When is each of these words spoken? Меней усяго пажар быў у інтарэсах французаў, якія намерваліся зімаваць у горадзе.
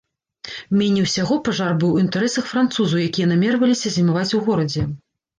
Меней 0.77 1.03
усяго 1.07 1.35
пажар 1.49 1.75
быў 1.83 1.91
у 1.97 2.01
інтарэсах 2.03 2.47
французаў, 2.53 3.03
якія 3.09 3.27
намерваліся 3.33 3.87
зімаваць 3.97 4.35
у 4.39 4.41
горадзе. 4.49 4.87